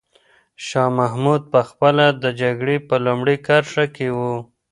شاه 0.65 0.89
محمود 0.99 1.41
په 1.53 1.59
خپله 1.69 2.05
د 2.23 2.25
جګړې 2.41 2.77
په 2.87 2.95
لومړۍ 3.05 3.37
کرښه 3.47 3.85
کې 3.95 4.07
و. 4.17 4.19